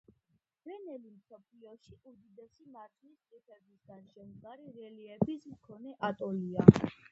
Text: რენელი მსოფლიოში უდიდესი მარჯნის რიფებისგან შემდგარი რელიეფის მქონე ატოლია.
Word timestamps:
რენელი 0.69 1.11
მსოფლიოში 1.17 1.93
უდიდესი 2.11 2.65
მარჯნის 2.77 3.23
რიფებისგან 3.35 4.03
შემდგარი 4.15 4.69
რელიეფის 4.81 5.49
მქონე 5.55 5.97
ატოლია. 6.13 6.69